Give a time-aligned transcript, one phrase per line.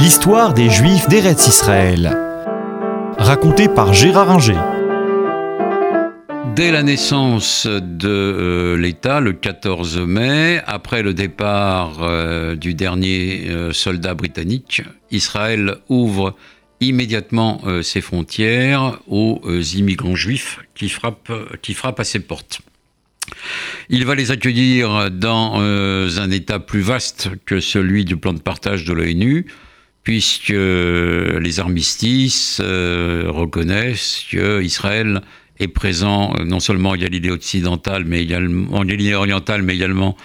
[0.00, 2.16] L'histoire des Juifs d'Eretz Israël.
[3.18, 4.58] Racontée par Gérard Inger.
[6.56, 13.50] Dès la naissance de euh, l'État, le 14 mai, après le départ euh, du dernier
[13.50, 16.34] euh, soldat britannique, Israël ouvre
[16.80, 19.42] immédiatement ses frontières aux
[19.74, 22.62] immigrants juifs qui frappent, qui frappent à ses portes.
[23.90, 28.86] Il va les accueillir dans un État plus vaste que celui du plan de partage
[28.86, 29.44] de l'ONU,
[30.02, 35.20] puisque les armistices reconnaissent qu'Israël
[35.60, 40.16] est présent euh, non seulement en Galilée occidentale, mais également en Galilée orientale, mais également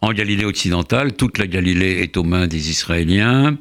[0.00, 1.12] en Galilée occidentale.
[1.12, 3.56] Toute la Galilée est aux mains des Israéliens.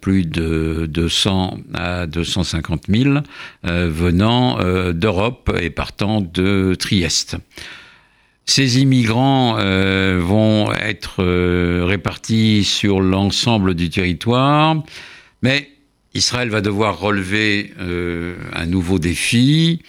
[0.01, 3.21] plus de 200 à 250 000,
[3.63, 4.59] venant
[4.93, 7.37] d'Europe et partant de Trieste.
[8.45, 11.25] Ces immigrants vont être
[11.85, 14.83] répartis sur l'ensemble du territoire.
[15.47, 15.71] Mais
[16.13, 19.81] Israël va devoir relever euh, un nouveau défi.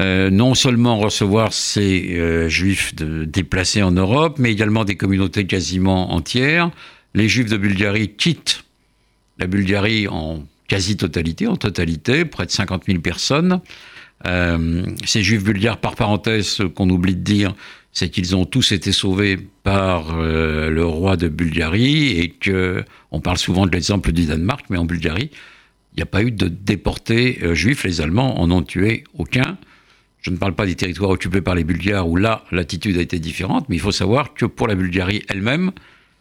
[0.00, 6.12] Euh, non seulement recevoir ces euh, juifs déplacés en Europe, mais également des communautés quasiment
[6.12, 6.72] entières.
[7.14, 8.64] Les juifs de Bulgarie quittent
[9.38, 13.60] la Bulgarie en quasi-totalité, en totalité, près de 50 000 personnes.
[14.24, 17.54] ces juifs bulgares, par parenthèse, qu'on oublie de dire,
[17.96, 23.20] c'est qu'ils ont tous été sauvés par euh, le roi de Bulgarie et que on
[23.22, 25.30] parle souvent de l'exemple du Danemark, mais en Bulgarie,
[25.94, 27.84] il n'y a pas eu de déportés euh, juifs.
[27.84, 29.56] Les Allemands en ont tué aucun.
[30.20, 33.18] Je ne parle pas des territoires occupés par les Bulgares où là l'attitude a été
[33.18, 35.72] différente, mais il faut savoir que pour la Bulgarie elle-même,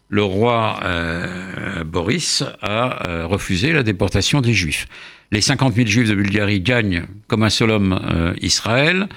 [0.07, 4.87] le roi euh, Boris a refusé la déportation des Juifs.
[5.33, 7.99] Les 50 000 Juifs de Bulgarie gagnent comme un seul homme
[8.41, 9.09] Israël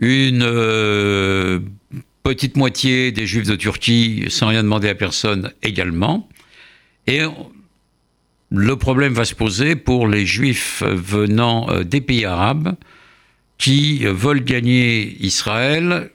[0.00, 1.60] une euh,
[2.22, 6.28] petite moitié des juifs de Turquie, sans rien demander à personne, également.
[7.06, 7.20] Et
[8.50, 12.74] le problème va se poser pour les juifs venant euh, des pays arabes
[13.58, 16.10] qui veulent gagner Israël,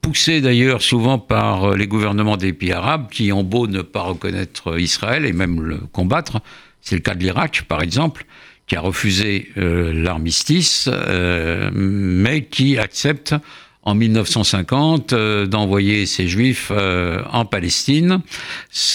[0.00, 4.00] poussés d'ailleurs souvent par euh, les gouvernements des pays arabes qui ont beau ne pas
[4.00, 6.40] reconnaître Israël et même le combattre.
[6.80, 8.24] C'est le cas de l'Irak, par exemple
[8.66, 13.34] qui a refusé euh, l'armistice, euh, mais qui accepte
[13.82, 18.20] en 1950 euh, d'envoyer ses juifs en Palestine,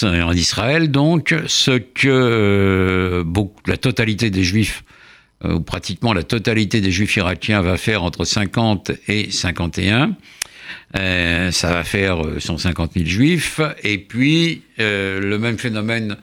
[0.02, 3.24] en Israël donc, ce que
[3.66, 4.84] la totalité des juifs
[5.44, 10.14] ou pratiquement la totalité des juifs irakiens va faire entre 50 et 51.
[10.94, 13.60] ça va faire 150 000 juifs.
[13.82, 16.16] Et puis, le même phénomène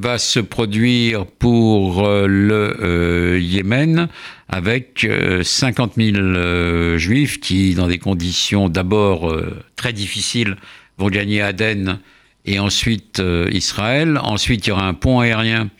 [0.00, 4.08] va se produire pour euh, le euh, Yémen
[4.48, 5.06] avec
[5.42, 9.32] 50 euh, 000 juifs qui, dans des conditions d'abord
[9.76, 10.56] très difficiles,
[10.96, 11.98] vont gagner Aden
[12.46, 14.18] et ensuite Israël.
[14.22, 15.70] Ensuite, il y aura un pont aérien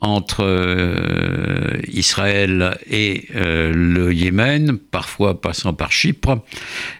[0.00, 0.44] entre
[1.92, 6.44] Israël et le Yémen, parfois passant par Chypre.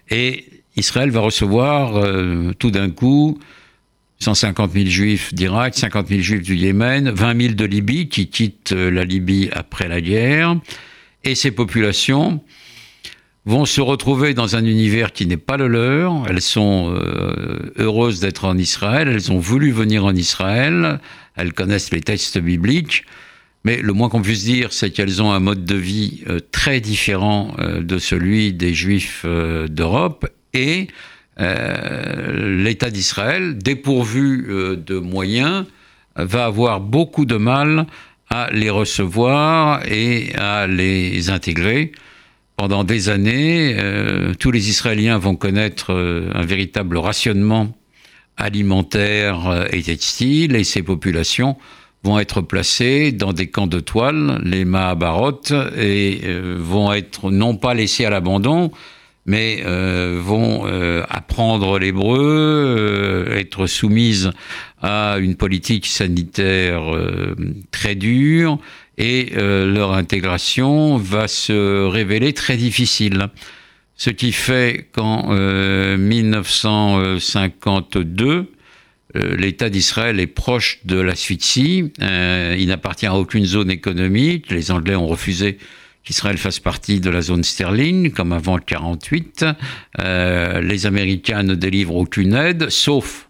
[0.09, 0.45] Et
[0.75, 2.05] Israël va recevoir
[2.59, 3.39] tout d'un coup
[4.19, 8.71] 150 000 juifs d'Irak, 50 000 juifs du Yémen, 20 000 de Libye qui quittent
[8.71, 10.55] euh, la Libye après la guerre.
[11.23, 12.41] Et ces populations
[13.45, 16.25] vont se retrouver dans un univers qui n'est pas le leur.
[16.29, 20.99] Elles sont euh, heureuses d'être en Israël, elles ont voulu venir en Israël,
[21.35, 23.03] elles connaissent les textes bibliques,
[23.65, 26.79] mais le moins qu'on puisse dire, c'est qu'elles ont un mode de vie euh, très
[26.79, 30.87] différent de celui des Juifs d'Europe et
[31.37, 35.65] l'État d'Israël, dépourvu de moyens,
[36.15, 37.87] va avoir beaucoup de mal
[38.29, 41.91] à les recevoir et à les intégrer.
[42.55, 47.75] Pendant des années, euh, tous les Israéliens vont connaître euh, un véritable rationnement
[48.37, 51.57] alimentaire euh, et textile, et ces populations
[52.03, 55.41] vont être placées dans des camps de toile, les Mahabarot,
[55.77, 56.19] et
[56.57, 58.71] vont être non pas laissées à l'abandon,
[59.25, 60.65] mais vont
[61.09, 64.31] apprendre l'hébreu, être soumises
[64.81, 66.83] à une politique sanitaire
[67.71, 68.59] très dure,
[68.97, 73.29] et euh, leur intégration va se révéler très difficile.
[73.95, 75.29] Ce qui fait qu'en
[75.97, 78.45] 1952, euh,
[79.15, 81.91] euh, l'État d'Israël est proche de l'asphyxie.
[81.99, 84.49] il n'appartient à aucune zone économique.
[84.51, 85.59] Les Anglais ont refusé
[86.03, 89.45] qu'Israël fasse partie de la zone sterling, comme avant 1948.
[90.61, 93.29] les Américains ne délivrent aucune aide, sauf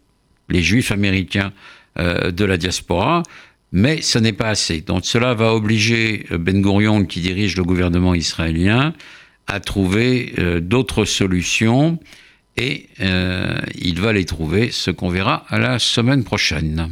[0.50, 1.52] les Juifs américains
[1.98, 3.24] de la diaspora
[3.74, 4.82] mais ce n'est pas assez.
[4.82, 8.94] Donc cela va obliger euh, Ben Gurion, qui dirige le gouvernement israélien,
[9.48, 12.00] à trouver euh, d'autres solutions
[12.56, 16.90] et euh, il va les trouver, ce qu'on verra à la semaine prochaine.